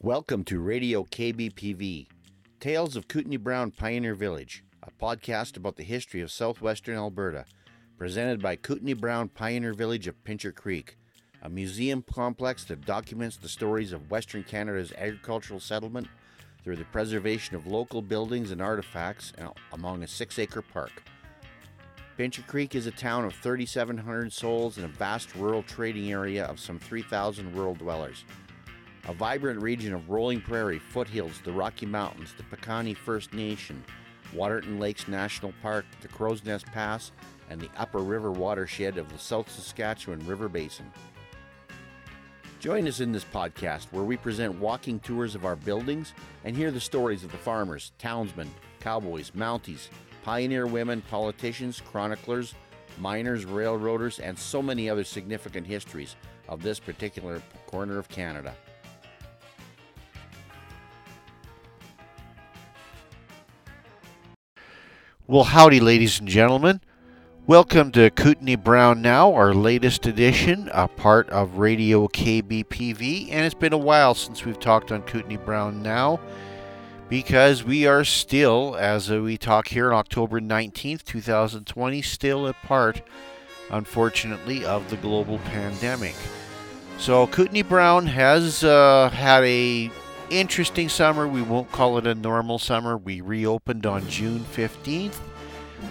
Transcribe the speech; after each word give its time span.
Welcome 0.00 0.44
to 0.44 0.60
Radio 0.60 1.02
KBPV, 1.02 2.06
Tales 2.60 2.94
of 2.94 3.08
Kootenai 3.08 3.36
Brown 3.38 3.72
Pioneer 3.72 4.14
Village, 4.14 4.62
a 4.84 4.92
podcast 4.92 5.56
about 5.56 5.74
the 5.74 5.82
history 5.82 6.20
of 6.20 6.30
southwestern 6.30 6.94
Alberta, 6.94 7.46
presented 7.96 8.40
by 8.40 8.54
Kootenai 8.54 8.92
Brown 8.92 9.28
Pioneer 9.28 9.74
Village 9.74 10.06
of 10.06 10.22
Pincher 10.22 10.52
Creek, 10.52 10.96
a 11.42 11.48
museum 11.48 12.04
complex 12.14 12.62
that 12.66 12.86
documents 12.86 13.38
the 13.38 13.48
stories 13.48 13.92
of 13.92 14.08
Western 14.08 14.44
Canada's 14.44 14.92
agricultural 14.96 15.58
settlement 15.58 16.06
through 16.62 16.76
the 16.76 16.84
preservation 16.84 17.56
of 17.56 17.66
local 17.66 18.00
buildings 18.00 18.52
and 18.52 18.62
artifacts 18.62 19.32
among 19.72 20.04
a 20.04 20.06
six 20.06 20.38
acre 20.38 20.62
park. 20.62 21.02
Pincher 22.16 22.42
Creek 22.42 22.76
is 22.76 22.86
a 22.86 22.92
town 22.92 23.24
of 23.24 23.34
3,700 23.34 24.32
souls 24.32 24.78
in 24.78 24.84
a 24.84 24.88
vast 24.88 25.34
rural 25.34 25.64
trading 25.64 26.12
area 26.12 26.44
of 26.44 26.60
some 26.60 26.78
3,000 26.78 27.52
rural 27.52 27.74
dwellers. 27.74 28.22
A 29.08 29.14
vibrant 29.14 29.62
region 29.62 29.94
of 29.94 30.10
rolling 30.10 30.42
prairie, 30.42 30.78
foothills, 30.78 31.40
the 31.42 31.50
Rocky 31.50 31.86
Mountains, 31.86 32.34
the 32.36 32.42
Piikani 32.42 32.94
First 32.94 33.32
Nation, 33.32 33.82
Waterton 34.34 34.78
Lakes 34.78 35.08
National 35.08 35.54
Park, 35.62 35.86
the 36.02 36.08
Crowsnest 36.08 36.66
Pass, 36.66 37.12
and 37.48 37.58
the 37.58 37.70
upper 37.78 38.00
river 38.00 38.30
watershed 38.30 38.98
of 38.98 39.10
the 39.10 39.18
South 39.18 39.50
Saskatchewan 39.50 40.26
River 40.26 40.46
Basin. 40.46 40.84
Join 42.60 42.86
us 42.86 43.00
in 43.00 43.10
this 43.10 43.24
podcast 43.24 43.86
where 43.92 44.04
we 44.04 44.18
present 44.18 44.58
walking 44.58 45.00
tours 45.00 45.34
of 45.34 45.46
our 45.46 45.56
buildings 45.56 46.12
and 46.44 46.54
hear 46.54 46.70
the 46.70 46.78
stories 46.78 47.24
of 47.24 47.32
the 47.32 47.38
farmers, 47.38 47.92
townsmen, 47.98 48.50
cowboys, 48.78 49.30
mounties, 49.30 49.88
pioneer 50.22 50.66
women, 50.66 51.00
politicians, 51.08 51.80
chroniclers, 51.80 52.54
miners, 52.98 53.46
railroaders, 53.46 54.18
and 54.18 54.38
so 54.38 54.60
many 54.60 54.90
other 54.90 55.04
significant 55.04 55.66
histories 55.66 56.14
of 56.46 56.62
this 56.62 56.78
particular 56.78 57.40
corner 57.66 57.98
of 57.98 58.10
Canada. 58.10 58.54
Well, 65.30 65.44
howdy, 65.44 65.78
ladies 65.78 66.20
and 66.20 66.26
gentlemen. 66.26 66.80
Welcome 67.46 67.92
to 67.92 68.08
Kootenai 68.08 68.54
Brown 68.56 69.02
Now, 69.02 69.34
our 69.34 69.52
latest 69.52 70.06
edition, 70.06 70.70
a 70.72 70.88
part 70.88 71.28
of 71.28 71.58
Radio 71.58 72.08
KBPV. 72.08 73.28
And 73.30 73.44
it's 73.44 73.54
been 73.54 73.74
a 73.74 73.76
while 73.76 74.14
since 74.14 74.46
we've 74.46 74.58
talked 74.58 74.90
on 74.90 75.02
Kootenai 75.02 75.36
Brown 75.36 75.82
Now 75.82 76.18
because 77.10 77.62
we 77.62 77.86
are 77.86 78.04
still, 78.04 78.74
as 78.80 79.10
we 79.10 79.36
talk 79.36 79.68
here 79.68 79.92
on 79.92 79.98
October 79.98 80.40
19th, 80.40 81.04
2020, 81.04 82.00
still 82.00 82.46
a 82.46 82.54
part, 82.54 83.02
unfortunately, 83.70 84.64
of 84.64 84.88
the 84.88 84.96
global 84.96 85.36
pandemic. 85.40 86.14
So 86.96 87.26
Kootenai 87.26 87.68
Brown 87.68 88.06
has 88.06 88.64
uh, 88.64 89.10
had 89.12 89.44
a 89.44 89.90
interesting 90.30 90.88
summer. 90.88 91.26
We 91.26 91.42
won't 91.42 91.70
call 91.72 91.98
it 91.98 92.06
a 92.06 92.14
normal 92.14 92.58
summer. 92.58 92.96
We 92.96 93.20
reopened 93.20 93.86
on 93.86 94.08
June 94.08 94.40
15th, 94.40 95.18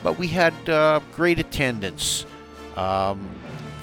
but 0.04 0.18
we 0.18 0.28
had 0.28 0.54
uh, 0.70 1.00
great 1.14 1.40
attendance. 1.40 2.26
Um, 2.76 3.30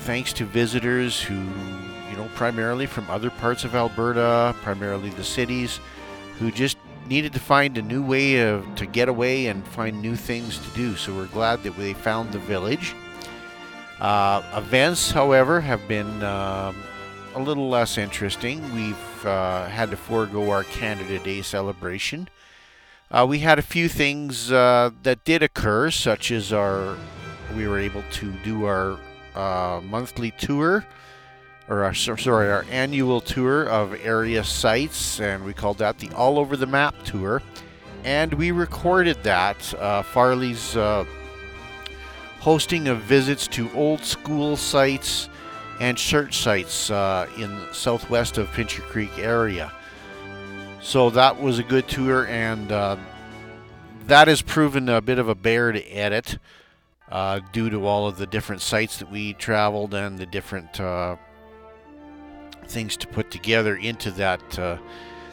thanks 0.00 0.33
to 0.34 0.44
visitors 0.44 1.20
who, 1.20 1.34
you 1.34 2.16
know, 2.16 2.28
primarily 2.34 2.86
from 2.86 3.08
other 3.11 3.30
parts 3.30 3.64
of 3.64 3.74
Alberta, 3.74 4.55
primarily 4.62 5.11
the 5.11 5.24
cities, 5.24 5.80
who 6.38 6.50
just 6.50 6.77
needed 7.06 7.33
to 7.33 7.41
find 7.41 7.77
a 7.77 7.83
new 7.83 8.02
way 8.02 8.41
of, 8.41 8.66
to 8.77 8.86
get 8.86 9.08
away 9.08 9.46
and 9.46 9.66
find 9.68 10.00
new 10.00 10.16
things 10.16 10.58
to 10.58 10.70
do. 10.70 10.96
So 10.96 11.14
we're 11.14 11.27
glad 11.27 11.62
that 11.64 11.77
they 11.77 11.92
found 11.92 12.33
the 12.33 12.39
village. 12.39 12.94
Uh, 14.00 14.42
events, 14.55 15.11
however, 15.11 15.61
have 15.61 15.86
been 15.89 16.22
um, 16.22 16.77
a 17.34 17.40
little 17.40 17.68
less 17.68 17.98
interesting. 17.98 18.62
We've 18.74 19.27
uh, 19.27 19.66
had 19.66 19.90
to 19.90 19.96
forego 19.96 20.50
our 20.50 20.64
Canada 20.64 21.18
Day 21.18 21.42
celebration. 21.42 22.28
Uh, 23.10 23.27
we 23.28 23.40
had 23.40 23.58
a 23.58 23.62
few 23.62 23.88
things 23.88 24.50
uh, 24.50 24.90
that 25.02 25.24
did 25.24 25.42
occur, 25.42 25.90
such 25.90 26.30
as 26.30 26.52
our 26.52 26.96
we 27.55 27.68
were 27.68 27.78
able 27.78 28.02
to 28.11 28.33
do 28.42 28.64
our 28.64 28.98
uh, 29.34 29.80
monthly 29.83 30.30
tour 30.33 30.84
or 31.68 31.84
our, 31.84 31.94
sorry, 31.94 32.50
our 32.50 32.64
annual 32.70 33.20
tour 33.20 33.68
of 33.68 33.94
area 34.05 34.44
sites, 34.44 35.20
and 35.20 35.44
we 35.44 35.52
called 35.52 35.78
that 35.78 35.98
the 35.98 36.11
All 36.12 36.39
Over 36.39 36.56
the 36.56 36.67
Map 36.67 36.94
tour. 37.05 37.42
And 38.05 38.34
we 38.34 38.50
recorded 38.50 39.23
that. 39.23 39.74
Uh, 39.74 40.02
Farley's 40.02 40.77
uh, 40.77 41.05
hosting 42.40 42.89
of 42.89 42.98
visits 43.00 43.46
to 43.48 43.70
old 43.73 44.00
school 44.00 44.56
sites 44.56 45.30
and 45.80 45.96
church 45.96 46.39
sites 46.39 46.90
uh, 46.90 47.29
in 47.39 47.61
southwest 47.73 48.39
of 48.39 48.51
Pincher 48.52 48.83
Creek 48.83 49.18
area. 49.18 49.73
So 50.80 51.11
that 51.11 51.40
was 51.40 51.58
a 51.58 51.62
good 51.62 51.89
tour, 51.89 52.27
and 52.27 52.70
uh, 52.70 52.96
that 54.07 54.29
has 54.29 54.42
proven 54.42 54.89
a 54.89 55.01
bit 55.01 55.18
of 55.18 55.29
a 55.29 55.35
bear 55.35 55.73
to 55.73 55.83
edit. 55.86 56.39
Uh, 57.11 57.39
due 57.52 57.68
to 57.68 57.86
all 57.86 58.08
of 58.08 58.17
the 58.17 58.27
different 58.27 58.62
sites 58.62 58.96
that 58.96 59.11
we 59.11 59.35
traveled 59.35 59.92
and 59.92 60.18
the 60.18 60.24
different 60.24 60.80
uh, 60.80 61.14
things 62.67 62.96
to 62.96 63.06
put 63.06 63.30
together 63.30 63.77
into 63.77 64.11
that 64.11 64.58
uh, 64.58 64.79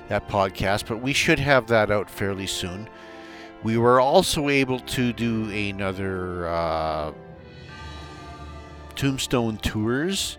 that 0.10 0.28
podcast, 0.28 0.86
but 0.88 1.02
we 1.02 1.14
should 1.14 1.40
have 1.40 1.68
that 1.68 1.90
out 1.90 2.10
fairly 2.10 2.46
soon. 2.46 2.90
We 3.64 3.78
were 3.78 4.02
also 4.02 4.50
able 4.50 4.80
to 4.80 5.14
do 5.14 5.50
another 5.50 6.48
uh, 6.48 7.14
Tombstone 9.02 9.58
Tours 9.58 10.38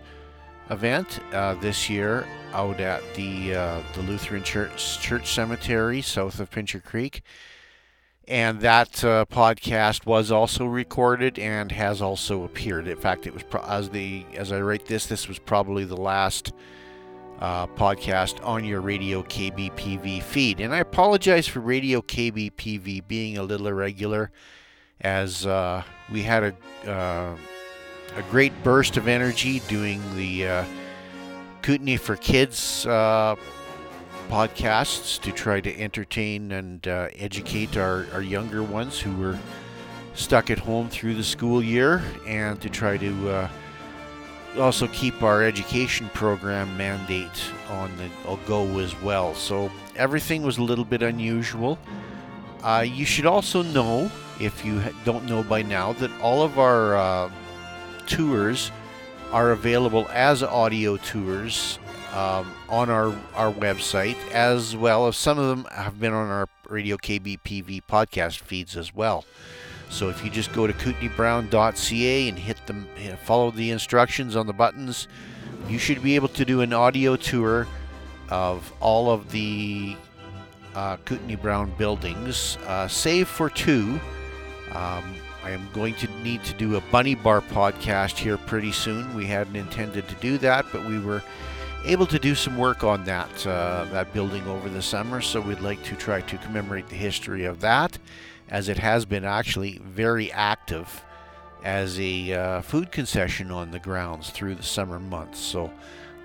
event 0.69 1.19
uh, 1.33 1.53
this 1.55 1.89
year 1.89 2.25
out 2.53 2.79
at 2.79 3.01
the 3.13 3.53
uh, 3.53 3.81
the 3.93 4.03
Lutheran 4.03 4.41
Church 4.41 5.01
Church 5.01 5.33
Cemetery 5.33 6.01
south 6.01 6.39
of 6.39 6.49
Pincher 6.49 6.79
Creek. 6.79 7.23
And 8.25 8.61
that 8.61 9.03
uh, 9.03 9.25
podcast 9.25 10.05
was 10.05 10.31
also 10.31 10.65
recorded 10.65 11.37
and 11.37 11.73
has 11.73 12.01
also 12.01 12.45
appeared. 12.45 12.87
In 12.87 12.95
fact, 12.95 13.27
it 13.27 13.33
was 13.33 13.43
pro- 13.43 13.65
as 13.65 13.89
the 13.89 14.25
as 14.33 14.53
I 14.53 14.61
write 14.61 14.85
this, 14.85 15.07
this 15.07 15.27
was 15.27 15.39
probably 15.39 15.83
the 15.83 15.97
last 15.97 16.53
uh, 17.39 17.67
podcast 17.67 18.41
on 18.45 18.63
your 18.63 18.79
Radio 18.79 19.23
KBPV 19.23 20.23
feed. 20.23 20.61
And 20.61 20.73
I 20.73 20.77
apologize 20.77 21.49
for 21.49 21.59
Radio 21.59 22.01
KBPV 22.01 23.09
being 23.09 23.37
a 23.37 23.43
little 23.43 23.67
irregular, 23.67 24.31
as 25.01 25.45
uh, 25.45 25.83
we 26.09 26.23
had 26.23 26.55
a 26.85 26.89
uh, 26.89 27.35
a 28.15 28.21
great 28.23 28.51
burst 28.63 28.97
of 28.97 29.07
energy 29.07 29.59
doing 29.61 30.01
the 30.15 30.47
uh, 30.47 30.65
Kootenai 31.61 31.97
for 31.97 32.15
Kids 32.15 32.85
uh, 32.85 33.35
podcasts 34.29 35.19
to 35.21 35.31
try 35.31 35.59
to 35.61 35.79
entertain 35.79 36.51
and 36.51 36.87
uh, 36.87 37.07
educate 37.15 37.77
our, 37.77 38.05
our 38.13 38.21
younger 38.21 38.61
ones 38.61 38.99
who 38.99 39.15
were 39.17 39.37
stuck 40.13 40.51
at 40.51 40.59
home 40.59 40.89
through 40.89 41.15
the 41.15 41.23
school 41.23 41.63
year 41.63 42.03
and 42.27 42.61
to 42.61 42.69
try 42.69 42.97
to 42.97 43.29
uh, 43.29 43.49
also 44.59 44.87
keep 44.87 45.23
our 45.23 45.43
education 45.43 46.09
program 46.13 46.75
mandate 46.77 47.51
on 47.69 47.91
the 47.97 48.37
go 48.45 48.77
as 48.77 48.99
well. 49.01 49.33
So 49.33 49.71
everything 49.95 50.43
was 50.43 50.59
a 50.59 50.63
little 50.63 50.85
bit 50.85 51.01
unusual. 51.01 51.79
Uh, 52.61 52.85
you 52.87 53.05
should 53.05 53.25
also 53.25 53.63
know, 53.63 54.11
if 54.39 54.63
you 54.63 54.81
don't 55.03 55.25
know 55.25 55.43
by 55.43 55.63
now, 55.63 55.93
that 55.93 56.11
all 56.21 56.43
of 56.43 56.59
our 56.59 56.95
uh, 56.95 57.31
tours 58.07 58.71
are 59.31 59.51
available 59.51 60.07
as 60.11 60.43
audio 60.43 60.97
tours 60.97 61.79
um, 62.13 62.51
on 62.69 62.89
our, 62.89 63.07
our 63.33 63.51
website, 63.51 64.17
as 64.31 64.75
well 64.75 65.07
as 65.07 65.17
some 65.17 65.39
of 65.39 65.47
them 65.47 65.65
have 65.71 65.99
been 65.99 66.13
on 66.13 66.29
our 66.29 66.47
Radio 66.69 66.97
KBPV 66.97 67.81
podcast 67.89 68.39
feeds 68.39 68.77
as 68.77 68.93
well. 68.93 69.25
So 69.89 70.09
if 70.09 70.23
you 70.23 70.29
just 70.29 70.53
go 70.53 70.65
to 70.67 70.73
kootenaibrown.ca 70.73 72.29
and 72.29 72.37
hit 72.39 72.65
them, 72.67 72.87
follow 73.23 73.51
the 73.51 73.71
instructions 73.71 74.35
on 74.35 74.47
the 74.47 74.53
buttons, 74.53 75.07
you 75.67 75.77
should 75.77 76.01
be 76.01 76.15
able 76.15 76.29
to 76.29 76.45
do 76.45 76.61
an 76.61 76.73
audio 76.73 77.15
tour 77.15 77.67
of 78.29 78.71
all 78.79 79.11
of 79.11 79.31
the 79.31 79.95
uh, 80.75 80.97
Brown 81.41 81.71
buildings, 81.77 82.57
uh, 82.65 82.87
save 82.87 83.27
for 83.27 83.49
two. 83.49 83.99
Um, 84.71 85.15
I 85.43 85.51
am 85.51 85.67
going 85.73 85.95
to 85.95 86.07
need 86.21 86.43
to 86.45 86.53
do 86.53 86.77
a 86.77 86.81
Bunny 86.81 87.15
Bar 87.15 87.41
podcast 87.41 88.17
here 88.17 88.37
pretty 88.37 88.71
soon. 88.71 89.13
We 89.15 89.25
hadn't 89.25 89.55
intended 89.55 90.07
to 90.07 90.15
do 90.15 90.37
that, 90.39 90.65
but 90.71 90.85
we 90.85 90.99
were 90.99 91.21
able 91.85 92.05
to 92.07 92.19
do 92.19 92.33
some 92.33 92.57
work 92.57 92.83
on 92.83 93.03
that 93.05 93.45
uh, 93.45 93.85
that 93.91 94.13
building 94.13 94.47
over 94.47 94.69
the 94.69 94.81
summer, 94.81 95.19
so 95.19 95.41
we'd 95.41 95.59
like 95.59 95.83
to 95.83 95.95
try 95.95 96.21
to 96.21 96.37
commemorate 96.37 96.87
the 96.87 96.95
history 96.95 97.45
of 97.45 97.59
that 97.59 97.97
as 98.49 98.69
it 98.69 98.77
has 98.77 99.05
been 99.05 99.25
actually 99.25 99.79
very 99.79 100.31
active 100.31 101.03
as 101.63 101.99
a 101.99 102.33
uh, 102.33 102.61
food 102.61 102.91
concession 102.91 103.51
on 103.51 103.71
the 103.71 103.79
grounds 103.79 104.29
through 104.29 104.55
the 104.55 104.63
summer 104.63 104.99
months. 104.99 105.39
So 105.39 105.71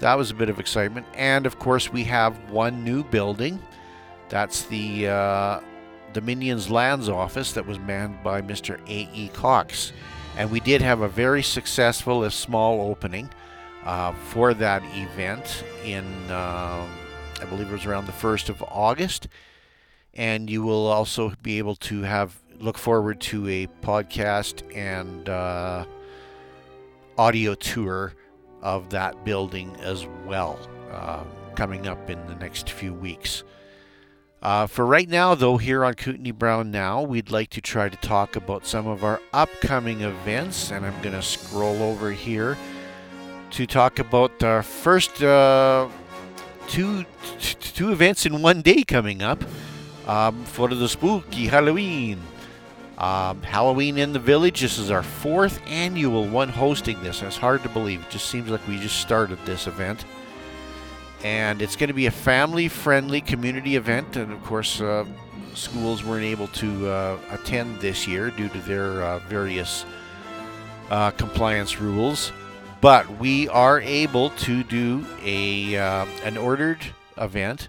that 0.01 0.17
was 0.17 0.31
a 0.31 0.35
bit 0.35 0.49
of 0.49 0.61
excitement. 0.61 1.07
And 1.15 1.47
of 1.47 1.59
course, 1.59 1.93
we 1.93 2.05
have 2.05 2.37
one 2.51 2.85
new 2.85 3.03
building. 3.05 3.61
That's 4.29 4.63
the 4.65 5.09
uh, 5.09 5.61
Dominion's 6.13 6.71
Lands 6.71 7.09
Office 7.09 7.53
that 7.53 7.67
was 7.67 7.79
manned 7.79 8.23
by 8.23 8.43
Mr. 8.43 8.81
A.E. 8.89 9.29
Cox. 9.29 9.93
And 10.37 10.51
we 10.51 10.61
did 10.61 10.83
have 10.83 11.01
a 11.01 11.09
very 11.09 11.43
successful, 11.43 12.25
if 12.25 12.33
small, 12.33 12.81
opening 12.91 13.31
uh, 13.85 14.13
for 14.13 14.55
that 14.55 14.83
event 14.95 15.65
in. 15.85 16.05
Um, 16.31 16.89
I 17.41 17.45
believe 17.45 17.69
it 17.69 17.73
was 17.73 17.87
around 17.87 18.07
the 18.07 18.13
1st 18.13 18.49
of 18.49 18.63
August. 18.63 19.29
And 20.15 20.51
you 20.51 20.63
will 20.63 20.87
also 20.87 21.33
be 21.43 21.59
able 21.59 21.77
to 21.77 22.03
have 22.03 22.37
look 22.59 22.77
forward 22.77 23.21
to 23.21 23.47
a 23.49 23.67
podcast 23.83 24.63
and 24.77 25.29
uh, 25.29 25.85
audio 27.17 27.55
tour 27.55 28.15
of 28.63 28.91
that 28.91 29.25
building 29.25 29.77
as 29.77 30.07
well, 30.27 30.59
uh, 30.91 31.23
coming 31.55 31.87
up 31.87 32.11
in 32.11 32.25
the 32.27 32.35
next 32.35 32.71
few 32.71 32.93
weeks. 32.93 33.45
Uh, 34.41 34.67
for 34.67 34.87
right 34.87 35.09
now, 35.09 35.35
though, 35.35 35.57
here 35.57 35.85
on 35.85 35.95
Kootenai 35.95 36.31
Brown 36.31 36.71
Now, 36.71 37.03
we'd 37.03 37.31
like 37.31 37.51
to 37.51 37.61
try 37.61 37.89
to 37.89 37.97
talk 37.97 38.37
about 38.37 38.67
some 38.67 38.87
of 38.87 39.03
our 39.03 39.21
upcoming 39.33 40.03
events, 40.03 40.71
and 40.71 40.87
I'm 40.87 41.01
going 41.03 41.15
to 41.15 41.23
scroll 41.23 41.83
over 41.83 42.13
here 42.13 42.57
to 43.51 43.67
talk 43.67 43.99
about 43.99 44.43
our 44.45 44.63
first 44.63 45.23
uh, 45.23 45.89
two 46.69 47.05
two 47.39 47.91
events 47.91 48.27
in 48.27 48.43
one 48.43 48.63
day 48.63 48.85
coming 48.85 49.23
up 49.23 49.43
um, 50.07 50.45
for 50.45 50.69
the 50.69 50.89
spooky 50.89 51.49
Halloween. 51.49 52.21
Um, 52.99 53.43
Halloween 53.43 53.97
in 53.97 54.13
the 54.13 54.19
Village. 54.19 54.61
This 54.61 54.79
is 54.79 54.91
our 54.91 55.05
fourth 55.05 55.61
annual 55.69 56.27
one 56.27 56.49
hosting 56.49 57.01
this. 57.03 57.21
And 57.21 57.29
it's 57.29 57.37
hard 57.37 57.63
to 57.63 57.69
believe. 57.69 58.03
It 58.03 58.11
just 58.11 58.27
seems 58.27 58.51
like 58.51 58.67
we 58.67 58.79
just 58.79 59.01
started 59.01 59.39
this 59.45 59.69
event. 59.69 60.05
And 61.25 61.61
it's 61.61 61.77
going 61.77 61.89
to 61.89 61.95
be 61.95 62.07
a 62.07 62.13
family 62.13 62.69
friendly 62.69 63.21
community 63.21 63.77
event. 63.77 64.17
And 64.17 64.33
of 64.33 64.43
course, 64.45 64.81
uh, 64.81 65.05
schools 65.55 66.05
weren't 66.05 66.25
able 66.25 66.49
to 66.49 66.89
uh, 66.89 67.19
attend 67.31 67.81
this 67.81 68.07
year 68.07 68.31
due 68.31 68.49
to 68.49 68.59
their 68.61 69.03
uh, 69.03 69.19
various 69.21 69.85
uh, 70.91 71.11
compliance 71.13 71.81
rules. 71.81 72.33
But 72.81 73.19
we 73.19 73.49
are 73.49 73.81
able 73.81 74.31
to 74.31 74.63
do 74.63 75.05
a 75.25 75.77
uh, 75.77 76.07
an 76.23 76.37
ordered 76.37 76.79
event 77.17 77.69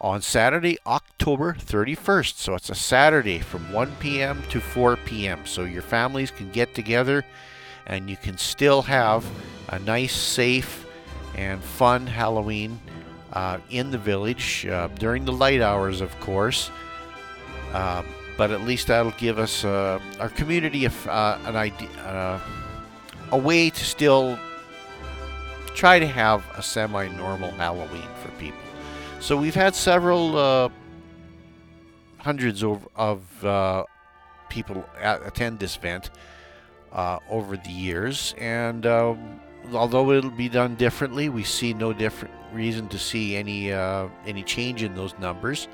on 0.00 0.22
Saturday, 0.22 0.78
October 0.86 1.52
31st. 1.52 2.36
So 2.36 2.54
it's 2.54 2.70
a 2.70 2.74
Saturday 2.74 3.38
from 3.40 3.70
1 3.70 3.96
p.m. 4.00 4.42
to 4.48 4.60
4 4.60 4.96
p.m. 4.96 5.40
So 5.44 5.64
your 5.64 5.82
families 5.82 6.30
can 6.30 6.50
get 6.50 6.74
together 6.74 7.24
and 7.86 8.08
you 8.08 8.16
can 8.16 8.38
still 8.38 8.82
have 8.82 9.26
a 9.68 9.78
nice, 9.78 10.14
safe, 10.14 10.86
and 11.36 11.62
fun 11.62 12.06
Halloween 12.06 12.80
uh, 13.32 13.58
in 13.70 13.90
the 13.90 13.98
village 13.98 14.66
uh, 14.66 14.88
during 14.98 15.24
the 15.24 15.32
light 15.32 15.60
hours, 15.60 16.00
of 16.00 16.18
course. 16.20 16.70
Uh, 17.72 18.02
but 18.36 18.50
at 18.50 18.62
least 18.62 18.86
that'll 18.88 19.12
give 19.12 19.38
us 19.38 19.64
uh, 19.64 20.00
our 20.18 20.30
community 20.30 20.86
a, 20.86 20.90
uh, 21.06 21.38
an 21.44 21.56
idea, 21.56 21.88
uh, 22.00 22.40
a 23.32 23.38
way 23.38 23.70
to 23.70 23.84
still 23.84 24.38
try 25.74 25.98
to 25.98 26.06
have 26.06 26.44
a 26.56 26.62
semi-normal 26.62 27.50
Halloween 27.52 28.08
for 28.22 28.30
people. 28.32 28.58
So 29.20 29.36
we've 29.36 29.54
had 29.54 29.74
several 29.74 30.72
hundreds 32.18 32.64
of, 32.64 32.88
of 32.96 33.20
people 34.48 34.84
attend 35.00 35.58
this 35.58 35.76
event 35.76 36.10
over 36.92 37.56
the 37.56 37.70
years, 37.70 38.34
and 38.38 38.84
um, 38.86 39.40
although 39.72 40.12
it'll 40.12 40.30
be 40.30 40.48
done 40.48 40.74
differently, 40.74 41.28
we 41.28 41.44
see 41.44 41.72
no 41.74 41.92
different 41.92 42.34
reason 42.52 42.88
to 42.88 42.98
see 42.98 43.36
any 43.36 43.72
uh, 43.72 44.08
any 44.26 44.42
change 44.42 44.82
in 44.82 44.94
those 44.94 45.16
numbers. 45.18 45.68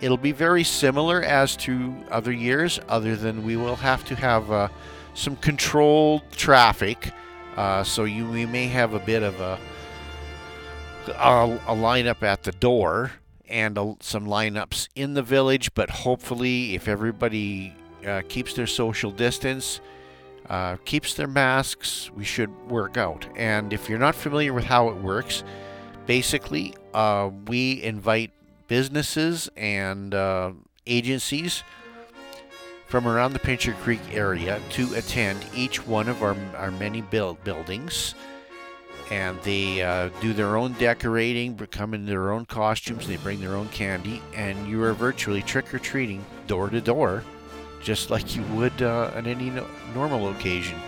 It'll 0.00 0.16
be 0.16 0.32
very 0.32 0.64
similar 0.64 1.22
as 1.22 1.56
to 1.56 1.94
other 2.10 2.32
years, 2.32 2.78
other 2.88 3.16
than 3.16 3.42
we 3.42 3.56
will 3.56 3.76
have 3.76 4.04
to 4.06 4.14
have 4.14 4.50
uh, 4.50 4.68
some 5.14 5.36
controlled 5.36 6.22
traffic. 6.32 7.12
Uh, 7.56 7.82
so 7.82 8.04
you 8.04 8.28
we 8.30 8.46
may 8.46 8.68
have 8.68 8.94
a 8.94 9.00
bit 9.00 9.22
of 9.22 9.40
a 9.40 9.58
a, 11.08 11.60
a 11.66 11.74
lineup 11.74 12.22
at 12.22 12.42
the 12.42 12.52
door 12.52 13.12
and 13.48 13.78
a, 13.78 13.96
some 14.00 14.26
lineups 14.26 14.88
in 14.94 15.14
the 15.14 15.22
village, 15.22 15.72
but 15.74 15.90
hopefully, 15.90 16.74
if 16.74 16.86
everybody 16.86 17.74
uh, 18.06 18.22
keeps 18.28 18.54
their 18.54 18.66
social 18.66 19.10
distance, 19.10 19.80
uh, 20.48 20.76
keeps 20.84 21.14
their 21.14 21.26
masks, 21.26 22.10
we 22.14 22.24
should 22.24 22.50
work 22.68 22.96
out. 22.96 23.26
And 23.36 23.72
if 23.72 23.88
you're 23.88 23.98
not 23.98 24.14
familiar 24.14 24.52
with 24.52 24.64
how 24.64 24.88
it 24.88 24.96
works, 24.96 25.44
basically, 26.06 26.74
uh, 26.94 27.30
we 27.46 27.82
invite 27.82 28.32
businesses 28.66 29.48
and 29.56 30.14
uh, 30.14 30.52
agencies 30.86 31.62
from 32.86 33.06
around 33.06 33.34
the 33.34 33.38
Pincher 33.38 33.74
Creek 33.82 34.00
area 34.12 34.60
to 34.70 34.94
attend 34.94 35.44
each 35.54 35.86
one 35.86 36.08
of 36.08 36.22
our, 36.22 36.36
our 36.56 36.70
many 36.70 37.02
build 37.02 37.42
buildings 37.44 38.14
and 39.10 39.40
they 39.42 39.82
uh, 39.82 40.10
do 40.20 40.32
their 40.32 40.56
own 40.56 40.72
decorating, 40.74 41.56
come 41.70 41.94
in 41.94 42.06
their 42.06 42.30
own 42.30 42.44
costumes, 42.44 43.06
they 43.06 43.16
bring 43.16 43.40
their 43.40 43.54
own 43.54 43.68
candy, 43.68 44.20
and 44.34 44.68
you 44.68 44.82
are 44.82 44.92
virtually 44.92 45.42
trick 45.42 45.72
or 45.72 45.78
treating 45.78 46.24
door 46.46 46.68
to 46.68 46.80
door, 46.80 47.24
just 47.88 48.10
like 48.10 48.36
you 48.36 48.42
would 48.52 48.82
uh, 48.82 49.10
on 49.14 49.26
any 49.26 49.48
no- 49.48 49.66
normal 49.94 50.28
occasion. 50.28 50.78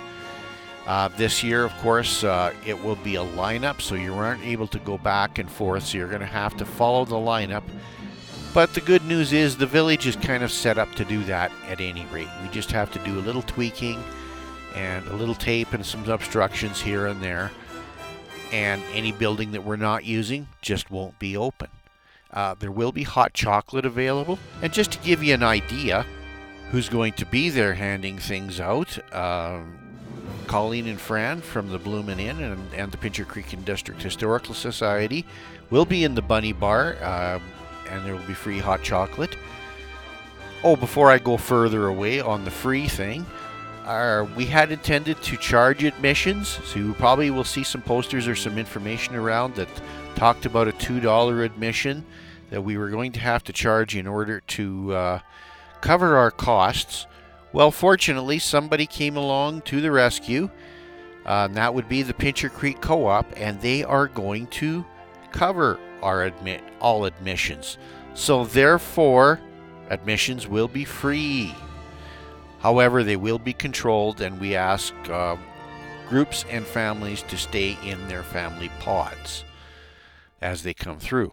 Uh, 0.87 1.09
this 1.09 1.43
year, 1.43 1.65
of 1.65 1.73
course, 1.79 2.25
uh, 2.25 2.53
it 2.67 2.85
will 2.85 2.97
be 2.97 3.15
a 3.15 3.25
lineup, 3.25 3.81
so 3.81 3.95
you 3.95 4.13
aren't 4.13 4.45
able 4.45 4.67
to 4.67 4.79
go 4.81 4.99
back 4.99 5.39
and 5.39 5.51
forth, 5.51 5.83
so 5.83 5.97
you're 5.97 6.09
going 6.09 6.21
to 6.21 6.27
have 6.27 6.55
to 6.59 6.67
follow 6.67 7.07
the 7.07 7.15
lineup. 7.15 7.63
But 8.53 8.75
the 8.75 8.83
good 8.83 9.03
news 9.07 9.33
is 9.33 9.57
the 9.57 9.67
village 9.67 10.07
is 10.07 10.15
kind 10.15 10.43
of 10.43 10.53
set 10.53 10.77
up 10.77 10.95
to 10.97 11.07
do 11.07 11.25
that 11.25 11.51
at 11.69 11.81
any 11.81 12.05
rate. 12.13 12.29
We 12.43 12.51
just 12.51 12.71
have 12.73 12.93
to 12.93 12.99
do 12.99 13.19
a 13.19 13.23
little 13.23 13.43
tweaking 13.43 14.05
and 14.75 15.07
a 15.07 15.17
little 15.17 15.35
tape 15.35 15.73
and 15.73 15.87
some 15.87 16.07
obstructions 16.07 16.83
here 16.83 17.07
and 17.07 17.23
there 17.23 17.51
and 18.53 18.83
any 18.93 19.13
building 19.13 19.53
that 19.53 19.65
we're 19.65 19.77
not 19.77 20.05
using 20.05 20.49
just 20.61 20.91
won't 20.91 21.19
be 21.19 21.35
open. 21.35 21.69
Uh, 22.31 22.55
there 22.59 22.71
will 22.71 22.93
be 22.93 23.05
hot 23.05 23.33
chocolate 23.33 23.87
available, 23.87 24.39
and 24.61 24.71
just 24.71 24.93
to 24.93 24.99
give 24.99 25.23
you 25.23 25.33
an 25.33 25.43
idea 25.43 26.05
who's 26.71 26.89
going 26.89 27.13
to 27.15 27.27
be 27.27 27.51
there 27.51 27.75
handing 27.75 28.19
things 28.19 28.61
out, 28.61 28.99
um, 29.15 29.77
Colleen 30.47 30.87
and 30.87 31.01
Fran 31.01 31.41
from 31.41 31.71
the 31.71 31.79
Bloomin' 31.79 32.21
Inn 32.21 32.43
and, 32.43 32.75
and, 32.75 32.93
the 32.93 32.97
Pincher 32.97 33.25
Creek 33.25 33.53
and 33.53 33.65
District 33.65 34.03
Historical 34.03 34.55
Society 34.55 35.25
will 35.71 35.85
be 35.85 36.05
in 36.05 36.15
the 36.15 36.23
Bunny 36.23 36.53
Bar, 36.53 36.97
uh, 37.01 37.39
and 37.91 38.05
there 38.05 38.15
will 38.15 38.27
be 38.27 38.35
free 38.35 38.59
hot 38.59 38.83
chocolate. 38.83 39.37
Oh, 40.63 40.77
before 40.77 41.11
I 41.11 41.19
go 41.19 41.37
further 41.37 41.87
away 41.87 42.21
on 42.21 42.45
the 42.45 42.51
free 42.51 42.87
thing, 42.87 43.27
we 44.37 44.47
had 44.47 44.71
intended 44.71 45.21
to 45.23 45.37
charge 45.37 45.83
admissions, 45.83 46.49
so 46.49 46.79
you 46.79 46.95
probably 46.95 47.31
will 47.31 47.45
see 47.45 47.65
some 47.65 47.83
posters 47.83 48.29
or 48.29 48.37
some 48.37 48.59
information 48.59 49.15
around 49.15 49.57
that 49.57 49.69
talked 50.15 50.47
about 50.47 50.69
a 50.69 50.73
$2 50.73 51.45
admission 51.45 52.05
that 52.51 52.63
we 52.63 52.77
were 52.77 52.91
going 52.91 53.13
to 53.13 53.21
have 53.21 53.43
to 53.45 53.53
charge 53.53 53.97
in 53.97 54.07
order 54.07 54.41
to 54.41 54.93
uh, 54.93 55.19
cover 55.81 56.17
our 56.17 56.31
costs. 56.31 57.07
Well, 57.53 57.71
fortunately, 57.71 58.39
somebody 58.39 58.87
came 58.87 59.17
along 59.17 59.63
to 59.63 59.81
the 59.81 59.91
rescue, 59.91 60.51
uh, 61.27 61.47
and 61.49 61.57
that 61.57 61.75
would 61.75 61.89
be 61.89 62.03
the 62.03 62.15
Pincher 62.15 62.49
Creek 62.49 62.81
Co 62.81 63.07
op, 63.07 63.27
and 63.37 63.61
they 63.61 63.83
are 63.83 64.07
going 64.07 64.47
to 64.49 64.85
cover 65.33 65.79
our 66.03 66.25
admit 66.25 66.63
all 66.81 67.05
admissions. 67.05 67.77
So, 68.15 68.45
therefore, 68.45 69.41
admissions 69.91 70.47
will 70.47 70.69
be 70.69 70.85
free. 70.85 71.55
However, 72.61 73.03
they 73.03 73.17
will 73.17 73.39
be 73.39 73.53
controlled, 73.53 74.21
and 74.21 74.41
we 74.41 74.55
ask 74.55 74.95
uh, 75.09 75.37
groups 76.09 76.45
and 76.51 76.67
families 76.67 77.23
to 77.23 77.37
stay 77.37 77.79
in 77.85 78.09
their 78.09 78.23
family 78.23 78.71
pods 78.81 79.45
as 80.41 80.63
they 80.63 80.75
come 80.75 80.99
through. 80.99 81.33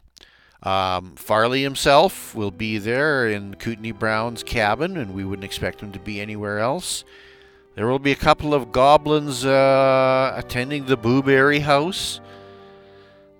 Um, 0.63 1.15
Farley 1.15 1.61
himself 1.63 2.33
will 2.33 2.51
be 2.51 2.77
there 2.77 3.27
in 3.27 3.55
Kootenai 3.55 3.91
Brown's 3.91 4.43
cabin, 4.43 4.97
and 4.97 5.13
we 5.13 5.23
wouldn't 5.23 5.45
expect 5.45 5.81
him 5.81 5.91
to 5.91 5.99
be 5.99 6.19
anywhere 6.19 6.59
else. 6.59 7.03
There 7.75 7.87
will 7.87 7.99
be 7.99 8.11
a 8.11 8.15
couple 8.15 8.55
of 8.55 8.71
goblins 8.71 9.45
uh, 9.45 10.33
attending 10.35 10.85
the 10.85 10.97
Booberry 10.97 11.61
House. 11.61 12.19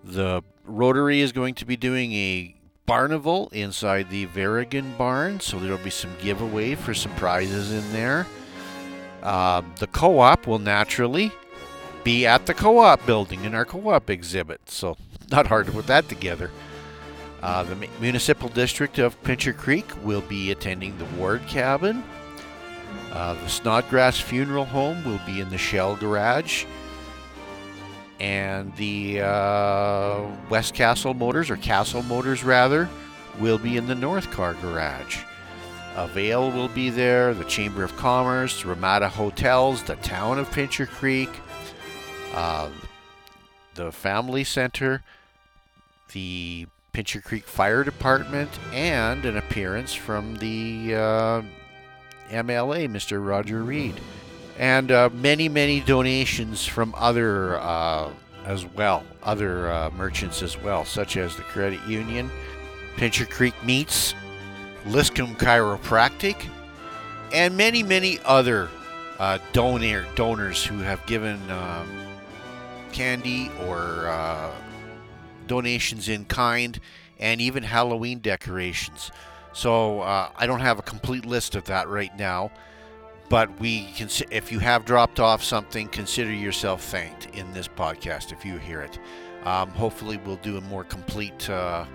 The 0.04 0.44
Rotary 0.64 1.22
is 1.22 1.32
going 1.32 1.56
to 1.56 1.66
be 1.66 1.76
doing 1.76 2.14
a 2.14 2.56
Barnival 2.88 3.52
inside 3.52 4.10
the 4.10 4.28
Varigan 4.28 4.96
barn, 4.98 5.40
so 5.40 5.60
there'll 5.60 5.78
be 5.80 5.90
some 5.90 6.16
giveaway 6.22 6.76
for 6.76 6.94
some 6.94 7.14
prizes 7.16 7.72
in 7.72 7.92
there. 7.92 8.28
Uh, 9.24 9.62
the 9.80 9.88
co 9.88 10.20
op 10.20 10.46
will 10.46 10.60
naturally 10.60 11.32
be 12.04 12.26
at 12.26 12.46
the 12.46 12.54
co 12.54 12.78
op 12.78 13.06
building 13.06 13.44
in 13.44 13.56
our 13.56 13.66
co 13.66 13.90
op 13.90 14.10
exhibit, 14.10 14.70
so 14.70 14.96
not 15.32 15.48
hard 15.48 15.66
to 15.66 15.72
put 15.72 15.88
that 15.88 16.08
together. 16.08 16.52
Uh, 17.42 17.64
the 17.64 17.88
Municipal 18.02 18.50
District 18.50 18.98
of 18.98 19.22
Pincher 19.24 19.54
Creek 19.54 19.86
will 20.04 20.22
be 20.22 20.52
attending 20.52 20.98
the 20.98 21.06
Ward 21.18 21.42
Cabin. 21.48 22.04
Uh, 23.12 23.34
the 23.36 23.48
Snodgrass 23.48 24.20
Funeral 24.20 24.66
Home 24.66 25.04
will 25.06 25.22
be 25.26 25.40
in 25.40 25.50
the 25.50 25.58
Shell 25.58 25.98
Garage 25.98 26.66
and 28.20 28.76
the 28.76 29.22
uh, 29.22 30.26
West 30.50 30.74
Castle 30.74 31.14
Motors, 31.14 31.50
or 31.50 31.58
Castle 31.58 32.04
Motors 32.04 32.44
rather, 32.44 32.90
will 33.40 33.58
be 33.58 33.78
in 33.78 33.88
the 33.88 33.96
North 33.96 34.32
Car 34.32 34.56
Garage. 34.56 35.20
Avail 35.96 36.52
will 36.52 36.68
be 36.70 36.90
there, 36.90 37.34
the 37.34 37.44
Chamber 37.46 37.84
of 37.84 37.96
Commerce, 37.98 38.66
Ramada 38.66 39.10
Hotels, 39.10 39.84
the 39.84 39.96
town 39.98 40.40
of 40.40 40.52
Pincher 40.52 40.86
Creek, 40.86 41.30
uh, 42.34 42.70
the 43.76 43.92
Family 43.92 44.44
Center, 44.44 45.04
the 46.14 46.68
Pincher 46.98 47.22
Creek 47.22 47.46
Fire 47.46 47.84
Department 47.84 48.50
and 48.74 49.24
an 49.24 49.38
appearance 49.38 49.94
from 49.94 50.34
the 50.38 50.96
uh, 50.96 51.42
MLA, 52.32 52.90
Mr. 52.90 53.24
Roger 53.24 53.62
Reid. 53.62 54.02
And 54.58 54.92
uh, 54.92 55.12
many, 55.14 55.48
many 55.48 55.80
donations 55.80 56.66
from 56.66 56.96
other 56.98 57.60
uh, 57.60 58.10
as 58.46 58.66
well, 58.66 59.04
other 59.22 59.72
uh, 59.72 59.92
merchants 59.92 60.42
as 60.42 60.60
well, 60.60 60.86
such 60.86 61.18
as 61.18 61.36
the 61.36 61.44
Credit 61.44 61.80
Union, 61.88 62.32
Pincher 62.96 63.28
Creek 63.28 63.54
Meats, 63.64 64.16
Liscombe 64.88 65.36
Chiropractic, 65.36 66.50
and 67.32 67.56
many, 67.56 67.84
many 67.84 68.18
other 68.26 68.70
uh, 69.20 69.38
donor, 69.54 70.04
donors 70.16 70.66
who 70.66 70.80
have 70.80 71.06
given 71.06 71.40
um, 71.52 71.88
candy 72.92 73.52
or 73.68 74.08
uh, 74.08 74.52
donations 75.48 76.10
in 76.10 76.26
kind 76.26 76.80
and 77.20 77.42
even 77.42 77.64
Halloween 77.64 78.20
decorations. 78.20 79.12
So 79.54 80.02
uh, 80.02 80.30
I 80.36 80.46
don't 80.46 80.60
have 80.60 80.78
a 80.78 80.84
complete 80.84 81.26
list 81.26 81.56
of 81.56 81.66
that 81.66 81.88
right 81.88 82.16
now, 82.18 82.52
but 83.30 83.60
we 83.60 83.86
can. 83.94 84.10
If 84.30 84.52
you 84.52 84.60
have 84.60 84.86
dropped 84.86 85.20
off 85.20 85.44
something, 85.44 85.88
consider 85.88 86.32
yourself 86.32 86.84
thanked 86.84 87.28
in 87.36 87.52
this 87.54 87.68
podcast 87.68 88.32
if 88.32 88.46
you 88.46 88.58
hear 88.58 88.82
it. 88.82 89.00
Um, 89.46 89.70
hopefully, 89.72 90.18
we'll 90.18 90.36
do 90.38 90.58
a 90.58 90.62
more 90.62 90.84
complete 90.84 91.50
uh, 91.50 91.86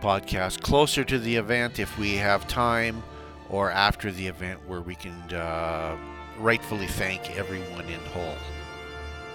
podcast 0.00 0.60
closer 0.62 1.04
to 1.04 1.18
the 1.18 1.36
event 1.36 1.78
if 1.78 1.96
we 1.98 2.16
have 2.16 2.46
time, 2.48 3.02
or 3.48 3.70
after 3.70 4.10
the 4.10 4.26
event 4.26 4.60
where 4.66 4.80
we 4.80 4.94
can 4.94 5.14
uh, 5.34 5.96
rightfully 6.38 6.86
thank 6.86 7.36
everyone 7.36 7.84
in 7.86 8.00
whole. 8.12 8.36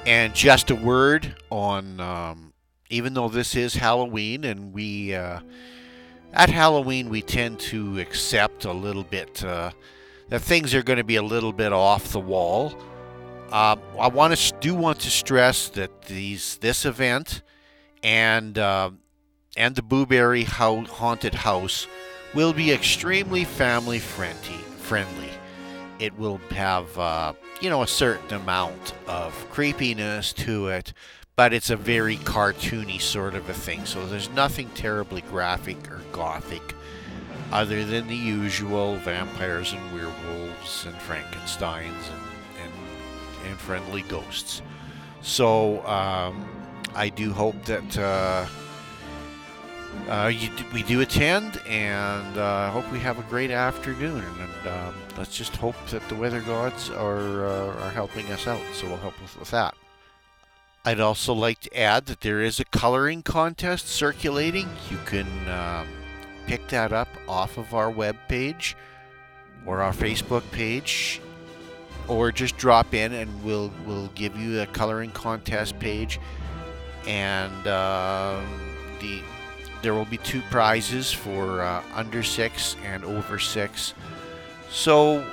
And 0.06 0.34
just 0.34 0.70
a 0.70 0.76
word 0.76 1.36
on, 1.50 2.00
um, 2.00 2.53
even 2.90 3.14
though 3.14 3.30
this 3.30 3.56
is 3.56 3.76
Halloween 3.76 4.44
and 4.44 4.74
we, 4.74 5.16
uh, 5.16 5.40
at 6.34 6.50
Halloween, 6.50 7.10
we 7.10 7.22
tend 7.22 7.60
to 7.60 8.00
accept 8.00 8.66
a 8.66 8.72
little 8.72 9.04
bit 9.04 9.44
uh, 9.44 9.72
that 10.30 10.40
things 10.40 10.74
are 10.74 10.84
going 10.84 10.98
to 10.98 11.04
be 11.04 11.16
a 11.16 11.24
little 11.24 11.54
bit 11.54 11.74
off 11.74 12.12
the 12.12 12.20
wall. 12.20 12.74
Uh, 13.52 13.76
I 14.00 14.08
want 14.08 14.36
to 14.36 14.54
do 14.60 14.74
want 14.74 15.00
to 15.02 15.12
stress 15.12 15.70
that 15.70 16.04
these 16.04 16.58
this 16.58 16.86
event 16.86 17.44
and 18.02 18.58
uh, 18.58 18.90
and 19.56 19.76
the 19.76 19.84
Booberry 19.84 20.46
Haunted 20.46 21.36
House 21.36 21.86
will 22.34 22.54
be 22.54 22.72
extremely 22.72 23.44
family 23.44 24.00
friendly. 24.00 24.58
Friendly 24.80 25.30
it 26.00 26.18
will 26.18 26.40
have, 26.52 26.98
uh, 27.00 27.34
you 27.62 27.70
know, 27.70 27.82
a 27.82 27.88
certain 27.88 28.34
amount 28.42 28.94
of 29.08 29.34
creepiness 29.52 30.34
to 30.34 30.68
it, 30.68 30.92
but 31.36 31.54
it's 31.54 31.70
a 31.70 31.76
very 31.76 32.18
cartoony 32.18 33.02
sort 33.02 33.34
of 33.36 33.50
a 33.50 33.54
thing. 33.54 33.86
So 33.86 34.06
there's 34.06 34.30
nothing 34.32 34.70
terribly 34.70 35.22
graphic 35.22 35.92
or 35.92 36.02
gothic 36.12 36.76
other 37.52 37.84
than 37.86 38.08
the 38.08 38.16
usual 38.16 38.98
vampires 38.98 39.74
and 39.74 39.94
werewolves 39.94 40.86
and 40.86 40.96
Frankensteins 40.96 41.86
and, 41.86 42.22
and, 42.64 42.74
and 43.48 43.60
friendly 43.60 44.04
ghosts. 44.04 44.62
So 45.22 45.86
um, 45.86 46.48
I 46.96 47.10
do 47.10 47.32
hope 47.32 47.64
that. 47.66 47.98
Uh, 47.98 48.46
uh, 50.10 50.32
do, 50.32 50.66
we 50.74 50.82
do 50.82 51.02
attend, 51.02 51.62
and 51.68 52.40
I 52.40 52.68
uh, 52.68 52.72
hope 52.72 52.92
we 52.92 52.98
have 53.00 53.20
a 53.20 53.22
great 53.30 53.52
afternoon. 53.52 54.24
And 54.40 54.68
um, 54.68 54.96
let's 55.18 55.38
just 55.38 55.56
hope 55.56 55.76
that 55.92 56.08
the 56.10 56.16
weather 56.16 56.42
gods 56.42 56.90
are 56.90 57.46
uh, 57.46 57.84
are 57.84 57.92
helping 57.92 58.26
us 58.32 58.48
out. 58.48 58.62
So 58.74 58.88
we'll 58.88 58.98
help 58.98 59.14
with 59.22 59.52
that. 59.52 59.76
I'd 60.86 61.00
also 61.00 61.34
like 61.34 61.62
to 61.62 61.80
add 61.80 62.08
that 62.08 62.22
there 62.22 62.42
is 62.42 62.60
a 62.60 62.66
coloring 62.66 63.24
contest 63.24 63.88
circulating. 63.88 64.68
You 64.90 64.98
can 65.06 65.28
um, 65.48 65.88
pick 66.46 66.68
that 66.70 66.92
up 66.92 67.08
off 67.26 67.58
of 67.58 67.74
our 67.74 67.90
web 67.90 68.18
page 68.28 68.76
or 69.66 69.82
our 69.82 69.94
Facebook 69.94 70.44
page, 70.52 71.22
or 72.10 72.34
just 72.34 72.58
drop 72.58 72.94
in 72.94 73.14
and 73.14 73.44
we'll 73.46 73.72
we'll 73.86 74.10
give 74.10 74.36
you 74.36 74.60
a 74.60 74.66
coloring 74.68 75.12
contest 75.12 75.80
page. 75.80 76.20
And 77.08 77.66
uh, 77.66 78.42
the 79.00 79.22
there 79.82 79.94
will 79.94 80.06
be 80.06 80.18
two 80.18 80.42
prizes 80.50 81.14
for 81.14 81.62
uh, 81.62 81.82
under 81.94 82.24
six 82.24 82.76
and 82.84 83.06
over 83.06 83.40
six. 83.40 83.94
So 84.70 85.26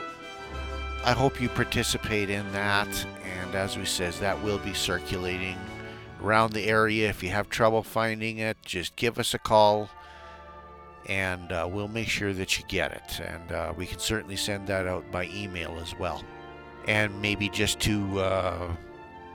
I 1.05 1.11
hope 1.11 1.41
you 1.41 1.49
participate 1.49 2.31
in 2.31 2.51
that. 2.53 2.87
And 3.43 3.55
as 3.55 3.77
we 3.77 3.85
says, 3.85 4.21
that 4.21 4.43
will 4.43 4.59
be 4.59 4.75
circulating 4.75 5.57
around 6.23 6.53
the 6.53 6.67
area. 6.67 7.09
If 7.09 7.23
you 7.23 7.31
have 7.31 7.49
trouble 7.49 7.83
finding 7.83 8.39
it, 8.39 8.57
just 8.63 8.97
give 8.97 9.19
us 9.19 9.35
a 9.35 9.39
call 9.39 9.91
and 11.07 11.51
uh, 11.51 11.69
we'll 11.71 11.89
make 11.89 12.09
sure 12.09 12.33
that 12.33 12.59
you 12.59 12.65
get 12.69 12.93
it. 12.93 13.21
And 13.21 13.53
uh, 13.53 13.73
we 13.77 13.87
can 13.87 13.99
certainly 13.99 14.37
send 14.37 14.67
that 14.69 14.87
out 14.87 15.11
by 15.11 15.29
email 15.35 15.79
as 15.81 15.99
well. 15.99 16.23
And 16.87 17.21
maybe 17.21 17.49
just 17.49 17.81
to 17.81 18.21
uh, 18.21 18.77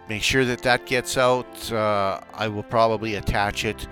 make 0.08 0.22
sure 0.22 0.46
that 0.46 0.62
that 0.64 0.86
gets 0.86 1.18
out, 1.18 1.72
uh, 1.72 2.22
I 2.34 2.48
will 2.48 2.64
probably 2.64 3.16
attach 3.16 3.66
it 3.66 3.88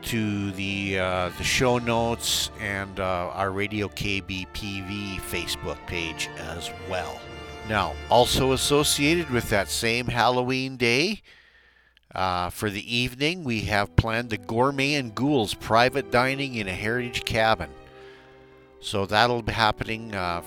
to 0.00 0.52
the 0.52 0.98
uh, 0.98 1.30
the 1.38 1.44
show 1.44 1.78
notes 1.78 2.50
and 2.60 3.00
uh, 3.00 3.30
our 3.34 3.50
Radio 3.50 3.88
KBPV 3.88 5.16
Facebook 5.20 5.84
page 5.86 6.28
as 6.38 6.70
well. 6.88 7.20
Now, 7.68 7.92
also 8.08 8.52
associated 8.52 9.28
with 9.28 9.50
that 9.50 9.68
same 9.68 10.06
Halloween 10.06 10.78
day, 10.78 11.20
uh, 12.14 12.48
for 12.48 12.70
the 12.70 12.96
evening, 12.96 13.44
we 13.44 13.60
have 13.62 13.94
planned 13.94 14.30
the 14.30 14.38
Gourmet 14.38 14.94
and 14.94 15.14
Ghouls 15.14 15.52
private 15.52 16.10
dining 16.10 16.54
in 16.54 16.66
a 16.66 16.72
heritage 16.72 17.26
cabin. 17.26 17.68
So 18.80 19.04
that'll 19.04 19.42
be 19.42 19.52
happening 19.52 20.14
uh, 20.14 20.42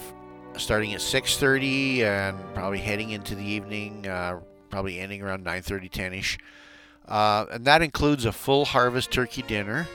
starting 0.57 0.93
at 0.93 1.01
6:30 1.01 2.01
and 2.01 2.39
probably 2.55 2.79
heading 2.79 3.11
into 3.11 3.35
the 3.35 3.45
evening, 3.45 4.07
uh, 4.07 4.39
probably 4.71 4.99
ending 4.99 5.21
around 5.21 5.43
9:30, 5.43 5.89
10ish. 5.89 6.39
Uh, 7.07 7.45
and 7.51 7.65
that 7.65 7.83
includes 7.83 8.25
a 8.25 8.31
full 8.31 8.65
harvest 8.65 9.11
turkey 9.11 9.43
dinner, 9.43 9.87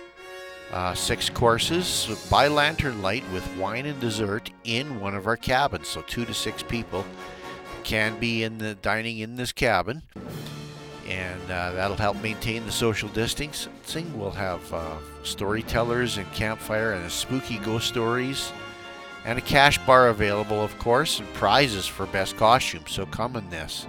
uh, 0.72 0.94
six 0.94 1.30
courses 1.30 2.26
by 2.30 2.48
lantern 2.48 3.02
light 3.02 3.24
with 3.32 3.46
wine 3.56 3.86
and 3.86 4.00
dessert 4.00 4.50
in 4.64 5.00
one 5.00 5.14
of 5.14 5.26
our 5.26 5.36
cabins. 5.36 5.88
So 5.88 6.02
two 6.02 6.24
to 6.24 6.34
six 6.34 6.62
people 6.62 7.04
can 7.84 8.18
be 8.18 8.42
in 8.42 8.58
the 8.58 8.74
dining 8.74 9.18
in 9.18 9.36
this 9.36 9.52
cabin, 9.52 10.02
and 11.06 11.42
uh, 11.44 11.72
that'll 11.72 11.96
help 11.96 12.20
maintain 12.20 12.66
the 12.66 12.72
social 12.72 13.08
distancing. 13.10 14.18
We'll 14.18 14.32
have 14.32 14.72
uh, 14.72 14.96
storytellers 15.22 16.16
and 16.16 16.30
campfire 16.32 16.92
and 16.92 17.10
spooky 17.10 17.58
ghost 17.58 17.86
stories. 17.86 18.52
And 19.24 19.38
a 19.38 19.42
cash 19.42 19.78
bar 19.86 20.08
available, 20.08 20.62
of 20.62 20.78
course, 20.78 21.18
and 21.18 21.32
prizes 21.34 21.84
for 21.84 22.06
best 22.06 22.36
costume. 22.36 22.84
So 22.86 23.06
come 23.06 23.34
in 23.34 23.50
this 23.50 23.86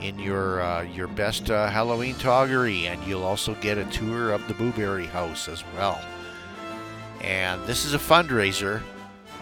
in 0.00 0.18
your 0.18 0.60
uh, 0.60 0.82
your 0.82 1.08
best 1.08 1.50
uh, 1.50 1.68
Halloween 1.68 2.14
toggery, 2.16 2.86
and 2.86 3.02
you'll 3.04 3.24
also 3.24 3.54
get 3.56 3.78
a 3.78 3.84
tour 3.86 4.32
of 4.32 4.46
the 4.48 4.54
Booberry 4.54 5.06
House 5.08 5.48
as 5.48 5.64
well. 5.76 6.00
And 7.20 7.64
this 7.66 7.84
is 7.84 7.94
a 7.94 7.98
fundraiser 7.98 8.82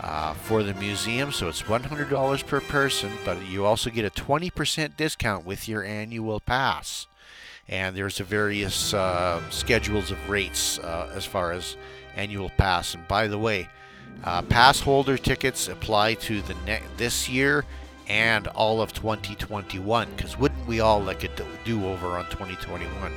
uh, 0.01 0.35
for 0.35 0.63
the 0.63 0.75
museum, 0.75 1.33
so 1.33 1.49
it's 1.49 1.63
$100 1.63 2.47
per 2.47 2.61
person, 2.61 3.11
but 3.25 3.45
you 3.47 3.65
also 3.65 3.91
get 3.91 4.05
a 4.05 4.11
20% 4.11 4.97
discount 4.97 5.45
with 5.45 5.69
your 5.69 5.83
annual 5.83 6.41
pass. 6.41 7.07
And 7.69 7.97
there's 7.97 8.21
a 8.21 8.25
various 8.25 8.93
uh, 8.93 9.43
schedules 9.51 10.11
of 10.11 10.29
rates 10.29 10.79
uh, 10.79 11.11
as 11.15 11.25
far 11.25 11.53
as 11.53 11.77
annual 12.17 12.51
pass. 12.51 12.95
And 12.95 13.09
by 13.09 13.29
the 13.29 13.39
way, 13.39 13.69
uh, 14.23 14.43
pass 14.43 14.81
holder 14.81 15.17
tickets 15.17 15.69
apply 15.69 16.15
to 16.15 16.43
the 16.43 16.55
ne- 16.67 16.83
this 16.97 17.29
year 17.29 17.65
and 18.09 18.47
all 18.49 18.81
of 18.81 18.93
2021 18.93 20.09
because 20.17 20.39
wouldn't 20.39 20.67
we 20.67 20.81
all 20.81 21.01
like 21.03 21.23
a 21.25 21.29
do 21.65 21.87
over 21.87 22.09
on 22.09 22.25
2021 22.27 23.13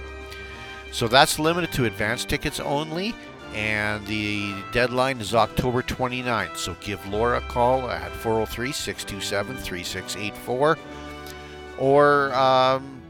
so 0.91 1.07
that's 1.07 1.39
limited 1.39 1.71
to 1.71 1.85
advance 1.85 2.25
tickets 2.25 2.59
only 2.59 3.13
and 3.53 4.05
the 4.07 4.53
deadline 4.71 5.19
is 5.19 5.35
october 5.35 5.81
29th 5.81 6.55
so 6.57 6.75
give 6.79 7.05
laura 7.07 7.39
a 7.39 7.41
call 7.41 7.89
at 7.89 8.11
403-627-3684 8.13 10.77
or 11.77 12.33
um, 12.33 13.01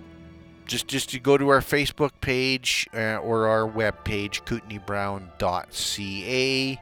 just 0.65 0.87
just 0.87 1.09
to 1.09 1.19
go 1.19 1.37
to 1.37 1.49
our 1.49 1.61
facebook 1.61 2.09
page 2.21 2.87
uh, 2.93 3.17
or 3.17 3.47
our 3.47 3.67
web 3.67 4.03
page 4.03 4.43
kootenaibrown.ca 4.45 6.81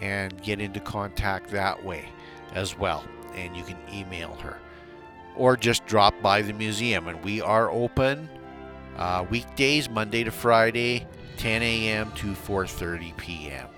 and 0.00 0.42
get 0.42 0.60
into 0.60 0.80
contact 0.80 1.50
that 1.50 1.84
way 1.84 2.08
as 2.54 2.78
well 2.78 3.04
and 3.34 3.56
you 3.56 3.64
can 3.64 3.78
email 3.92 4.34
her 4.36 4.58
or 5.36 5.56
just 5.56 5.86
drop 5.86 6.14
by 6.22 6.42
the 6.42 6.52
museum. 6.52 7.08
And 7.08 7.22
we 7.24 7.40
are 7.40 7.70
open 7.70 8.28
uh, 8.96 9.24
weekdays, 9.30 9.88
Monday 9.88 10.24
to 10.24 10.30
Friday, 10.30 11.06
10 11.38 11.62
a.m. 11.62 12.12
to 12.16 12.32
4:30 12.32 13.16
p.m. 13.16 13.68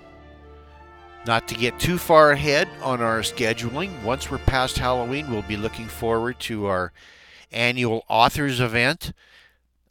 Not 1.27 1.47
to 1.49 1.55
get 1.55 1.79
too 1.79 1.99
far 1.99 2.33
ahead 2.33 2.69
on 2.83 3.01
our 3.01 3.21
scheduling, 3.21 4.03
once 4.03 4.31
we're 4.31 4.39
past 4.39 4.79
Halloween, 4.79 5.31
we'll 5.31 5.43
be 5.43 5.57
looking 5.57 5.87
forward 5.87 6.41
to 6.41 6.67
our 6.67 6.93
annual 7.53 8.05
authors 8.09 8.61
event. 8.61 9.13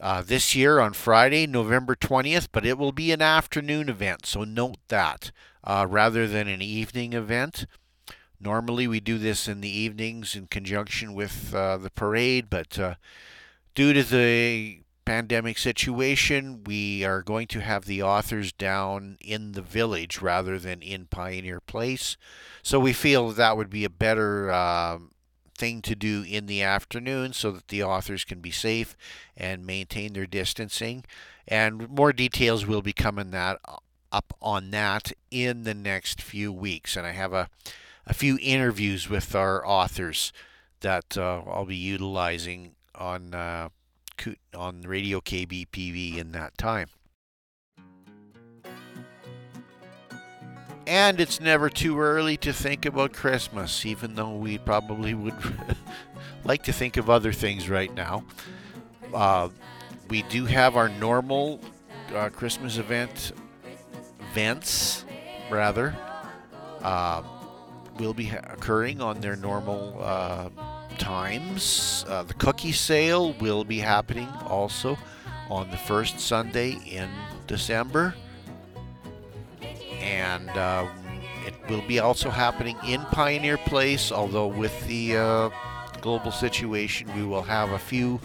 uh, 0.00 0.20
this 0.22 0.54
year 0.54 0.80
on 0.80 0.92
Friday, 0.92 1.46
November 1.46 1.94
20th, 1.94 2.48
but 2.52 2.66
it 2.66 2.76
will 2.76 2.92
be 2.92 3.12
an 3.12 3.22
afternoon 3.22 3.88
event, 3.88 4.26
so 4.26 4.44
note 4.44 4.76
that 4.88 5.30
uh, 5.64 5.86
rather 5.88 6.26
than 6.26 6.48
an 6.48 6.60
evening 6.60 7.12
event. 7.12 7.66
Normally, 8.42 8.88
we 8.88 9.00
do 9.00 9.18
this 9.18 9.46
in 9.46 9.60
the 9.60 9.70
evenings 9.70 10.34
in 10.34 10.48
conjunction 10.48 11.14
with 11.14 11.54
uh, 11.54 11.76
the 11.76 11.90
parade, 11.90 12.50
but 12.50 12.78
uh, 12.78 12.94
due 13.74 13.92
to 13.92 14.02
the 14.02 14.80
pandemic 15.04 15.58
situation, 15.58 16.64
we 16.64 17.04
are 17.04 17.22
going 17.22 17.46
to 17.48 17.60
have 17.60 17.84
the 17.84 18.02
authors 18.02 18.52
down 18.52 19.16
in 19.20 19.52
the 19.52 19.62
village 19.62 20.20
rather 20.20 20.58
than 20.58 20.82
in 20.82 21.06
Pioneer 21.06 21.60
Place. 21.60 22.16
So 22.62 22.80
we 22.80 22.92
feel 22.92 23.30
that 23.30 23.56
would 23.56 23.70
be 23.70 23.84
a 23.84 23.90
better 23.90 24.50
uh, 24.50 24.98
thing 25.56 25.82
to 25.82 25.94
do 25.94 26.24
in 26.26 26.46
the 26.46 26.62
afternoon 26.62 27.32
so 27.32 27.50
that 27.52 27.68
the 27.68 27.82
authors 27.82 28.24
can 28.24 28.40
be 28.40 28.50
safe 28.50 28.96
and 29.36 29.66
maintain 29.66 30.12
their 30.12 30.26
distancing. 30.26 31.04
And 31.46 31.88
more 31.88 32.12
details 32.12 32.66
will 32.66 32.82
be 32.82 32.92
coming 32.92 33.30
that 33.32 33.60
up 34.10 34.36
on 34.40 34.70
that 34.70 35.12
in 35.30 35.64
the 35.64 35.74
next 35.74 36.20
few 36.20 36.52
weeks. 36.52 36.96
And 36.96 37.06
I 37.06 37.12
have 37.12 37.32
a, 37.32 37.48
a 38.06 38.14
few 38.14 38.38
interviews 38.40 39.08
with 39.08 39.34
our 39.34 39.66
authors 39.66 40.32
that 40.80 41.16
uh, 41.16 41.42
I'll 41.46 41.64
be 41.64 41.76
utilizing 41.76 42.74
on 42.94 43.34
uh, 43.34 43.68
on 44.54 44.82
Radio 44.82 45.20
KBPV 45.20 46.18
in 46.18 46.32
that 46.32 46.56
time. 46.58 46.88
And 50.86 51.20
it's 51.20 51.40
never 51.40 51.70
too 51.70 51.98
early 52.00 52.36
to 52.38 52.52
think 52.52 52.84
about 52.84 53.12
Christmas, 53.12 53.86
even 53.86 54.14
though 54.14 54.34
we 54.34 54.58
probably 54.58 55.14
would 55.14 55.34
like 56.44 56.64
to 56.64 56.72
think 56.72 56.96
of 56.96 57.08
other 57.08 57.32
things 57.32 57.68
right 57.68 57.92
now. 57.94 58.24
Uh, 59.14 59.48
we 60.08 60.22
do 60.24 60.44
have 60.44 60.76
our 60.76 60.88
normal 60.88 61.60
uh, 62.14 62.28
Christmas 62.30 62.78
event 62.78 63.32
events, 64.32 65.04
rather, 65.50 65.96
uh, 66.82 67.22
will 67.98 68.14
be 68.14 68.30
occurring 68.30 69.00
on 69.00 69.20
their 69.20 69.36
normal 69.36 69.96
uh, 70.00 70.48
times. 70.98 72.04
Uh, 72.08 72.22
the 72.22 72.34
cookie 72.34 72.72
sale 72.72 73.32
will 73.34 73.64
be 73.64 73.78
happening 73.78 74.28
also 74.46 74.96
on 75.50 75.70
the 75.70 75.76
first 75.76 76.20
Sunday 76.20 76.78
in 76.86 77.10
December. 77.46 78.14
And 80.00 80.48
uh, 80.50 80.88
it 81.46 81.54
will 81.68 81.82
be 81.82 81.98
also 81.98 82.30
happening 82.30 82.76
in 82.86 83.00
Pioneer 83.06 83.58
Place, 83.58 84.10
although 84.10 84.46
with 84.46 84.86
the 84.86 85.16
uh, 85.16 85.50
global 86.00 86.32
situation, 86.32 87.14
we 87.16 87.24
will 87.24 87.42
have 87.42 87.70
a 87.72 87.78
few. 87.78 88.20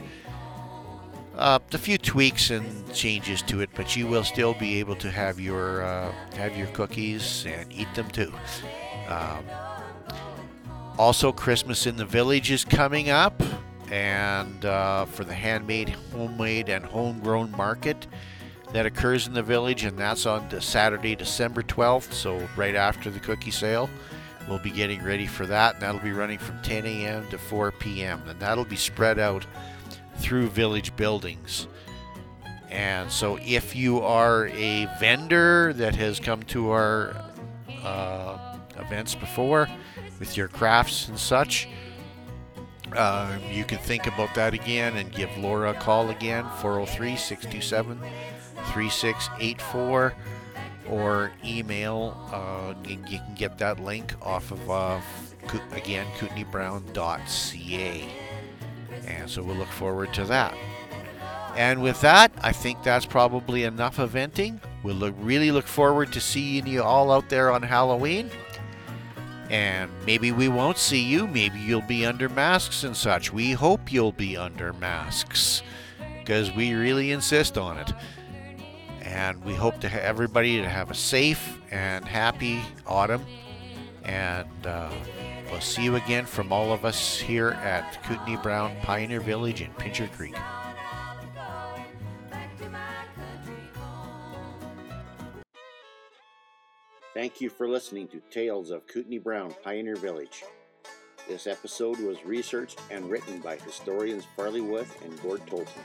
Uh, 1.35 1.59
a 1.71 1.77
few 1.77 1.99
tweaks 1.99 2.49
and 2.49 2.65
changes 2.95 3.43
to 3.43 3.61
it, 3.61 3.69
but 3.75 3.95
you 3.95 4.07
will 4.07 4.23
still 4.23 4.55
be 4.55 4.79
able 4.79 4.95
to 4.95 5.11
have 5.11 5.39
your 5.39 5.83
uh, 5.83 6.11
have 6.35 6.57
your 6.57 6.65
cookies 6.67 7.45
and 7.45 7.71
eat 7.71 7.87
them 7.93 8.09
too. 8.09 8.33
Um, 9.07 9.43
also, 10.97 11.31
Christmas 11.31 11.85
in 11.85 11.95
the 11.95 12.05
Village 12.05 12.51
is 12.51 12.65
coming 12.65 13.09
up, 13.09 13.41
and 13.91 14.65
uh, 14.65 15.05
for 15.05 15.23
the 15.23 15.33
handmade, 15.33 15.89
homemade, 16.11 16.69
and 16.69 16.83
homegrown 16.83 17.51
market 17.51 18.07
that 18.73 18.85
occurs 18.85 19.27
in 19.27 19.33
the 19.33 19.43
village, 19.43 19.83
and 19.83 19.97
that's 19.97 20.25
on 20.25 20.49
Saturday, 20.59 21.15
December 21.15 21.63
12th, 21.63 22.11
so 22.11 22.47
right 22.55 22.75
after 22.75 23.09
the 23.09 23.19
cookie 23.19 23.51
sale. 23.51 23.89
We'll 24.47 24.59
be 24.59 24.71
getting 24.71 25.03
ready 25.03 25.27
for 25.27 25.45
that, 25.45 25.75
and 25.75 25.83
that'll 25.83 26.01
be 26.01 26.11
running 26.11 26.37
from 26.37 26.61
10 26.61 26.85
a.m. 26.85 27.27
to 27.29 27.37
4 27.37 27.71
p.m., 27.73 28.21
and 28.27 28.39
that'll 28.39 28.65
be 28.65 28.75
spread 28.75 29.19
out 29.19 29.45
through 30.17 30.47
village 30.47 30.95
buildings. 30.95 31.67
And 32.69 33.11
so, 33.11 33.37
if 33.41 33.75
you 33.75 34.01
are 34.01 34.47
a 34.47 34.89
vendor 34.99 35.73
that 35.73 35.95
has 35.95 36.19
come 36.19 36.43
to 36.43 36.71
our 36.71 37.15
uh, 37.83 38.46
events 38.79 39.15
before, 39.15 39.67
with 40.19 40.37
your 40.37 40.47
crafts 40.47 41.07
and 41.07 41.17
such. 41.17 41.67
Uh, 42.93 43.37
you 43.51 43.63
can 43.63 43.77
think 43.79 44.07
about 44.07 44.33
that 44.35 44.53
again 44.53 44.95
and 44.97 45.11
give 45.11 45.35
Laura 45.37 45.71
a 45.71 45.73
call 45.73 46.09
again, 46.09 46.45
403 46.61 47.15
627 47.15 47.99
3684, 48.73 50.13
or 50.89 51.31
email. 51.43 52.17
Uh, 52.31 52.73
you, 52.87 52.97
you, 53.07 53.19
can 53.19 53.35
get 53.35 53.57
that 53.57 53.79
link 53.79 54.13
off 54.21 54.51
of, 54.51 54.69
uh, 54.69 54.99
again, 55.73 56.07
kootenaibrown.ca. 56.17 58.09
And 59.05 59.29
so 59.29 59.43
we'll 59.43 59.55
look 59.55 59.67
forward 59.67 60.13
to 60.13 60.23
that. 60.25 60.55
And 61.55 61.81
with 61.81 61.99
that, 62.01 62.31
I 62.41 62.51
think 62.51 62.83
that's 62.83 63.05
probably 63.05 63.63
enough 63.63 63.97
eventing. 63.97 64.59
We'll 64.83 64.95
look, 64.95 65.15
really 65.17 65.51
look 65.51 65.65
forward 65.65 66.13
to 66.13 66.21
seeing 66.21 66.67
you 66.67 66.83
all 66.83 67.11
out 67.11 67.29
there 67.29 67.51
on 67.51 67.63
Halloween. 67.63 68.29
And 69.49 69.89
maybe 70.05 70.31
we 70.31 70.49
won't 70.49 70.77
see 70.77 71.01
you. 71.01 71.27
Maybe 71.27 71.59
you'll 71.59 71.81
be 71.81 72.05
under 72.05 72.27
masks 72.27 72.83
and 72.83 72.95
such. 72.95 73.31
We 73.31 73.53
hope 73.53 73.91
you'll 73.91 74.11
be 74.11 74.35
under 74.35 74.73
masks 74.73 75.63
because 76.19 76.51
we 76.53 76.73
really 76.73 77.11
insist 77.11 77.57
on 77.57 77.77
it. 77.77 77.93
And 79.01 79.41
we 79.45 79.53
hope 79.53 79.79
to 79.81 80.03
everybody 80.03 80.57
to 80.57 80.67
have 80.67 80.91
a 80.91 80.95
safe 80.95 81.59
and 81.71 82.03
happy 82.03 82.61
autumn. 82.85 83.25
And 84.03 84.49
uh, 84.65 84.91
we'll 85.49 85.61
see 85.61 85.83
you 85.83 85.95
again 85.95 86.25
from 86.25 86.51
all 86.51 86.73
of 86.73 86.83
us 86.83 87.17
here 87.17 87.51
at 87.51 88.03
Kootenai 88.03 88.41
Brown 88.41 88.75
Pioneer 88.81 89.21
Village 89.21 89.61
in 89.61 89.71
Pincher 89.75 90.07
Creek. 90.07 90.35
Thank 97.27 97.41
you 97.41 97.49
for 97.49 97.67
listening 97.67 98.07
to 98.07 98.21
Tales 98.31 98.71
of 98.71 98.87
Kootenai 98.87 99.17
Brown 99.17 99.53
Pioneer 99.61 99.97
Village. 99.97 100.45
This 101.27 101.45
episode 101.45 101.99
was 101.99 102.23
researched 102.23 102.79
and 102.89 103.09
written 103.09 103.41
by 103.41 103.57
historians 103.57 104.23
Farley 104.37 104.61
Wuth 104.61 105.03
and 105.03 105.21
Gord 105.21 105.45
Tolton. 105.45 105.81